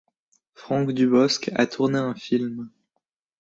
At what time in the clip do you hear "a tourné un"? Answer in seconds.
1.53-2.15